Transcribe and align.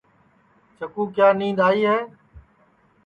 چکُو 0.77 1.03
کیا 1.13 1.27
نید 1.39 1.57
آئی 1.67 1.81
ہے 1.91 1.97